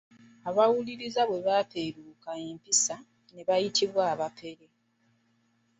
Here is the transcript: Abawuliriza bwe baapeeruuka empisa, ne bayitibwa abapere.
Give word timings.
Abawuliriza 0.49 1.21
bwe 1.25 1.39
baapeeruuka 1.47 2.31
empisa, 2.47 2.95
ne 3.33 3.41
bayitibwa 3.47 4.01
abapere. 4.13 4.67